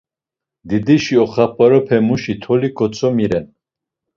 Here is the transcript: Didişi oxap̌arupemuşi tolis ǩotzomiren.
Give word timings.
Didişi 0.67 1.15
oxap̌arupemuşi 1.23 2.33
tolis 2.41 2.73
ǩotzomiren. 2.77 3.45